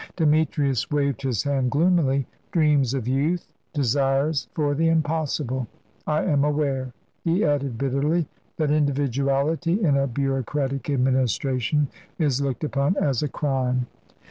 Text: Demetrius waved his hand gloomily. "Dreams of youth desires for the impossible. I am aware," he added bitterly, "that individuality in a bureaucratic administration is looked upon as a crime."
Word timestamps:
Demetrius 0.15 0.89
waved 0.89 1.21
his 1.21 1.43
hand 1.43 1.69
gloomily. 1.69 2.25
"Dreams 2.51 2.95
of 2.95 3.07
youth 3.07 3.47
desires 3.71 4.47
for 4.55 4.73
the 4.73 4.89
impossible. 4.89 5.67
I 6.07 6.23
am 6.23 6.43
aware," 6.43 6.91
he 7.23 7.45
added 7.45 7.77
bitterly, 7.77 8.25
"that 8.57 8.71
individuality 8.71 9.79
in 9.83 9.95
a 9.97 10.07
bureaucratic 10.07 10.89
administration 10.89 11.87
is 12.17 12.41
looked 12.41 12.63
upon 12.63 12.97
as 12.97 13.21
a 13.21 13.27
crime." 13.29 13.85